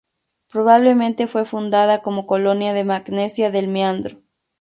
Probablemente 0.49 1.27
fue 1.27 1.45
fundada 1.45 2.01
como 2.01 2.25
colonia 2.25 2.73
de 2.73 2.83
Magnesia 2.83 3.51
del 3.51 3.67
Meandro. 3.67 4.19